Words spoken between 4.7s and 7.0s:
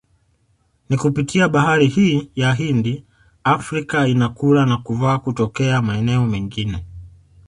kuvaa kutokea maeneo mengine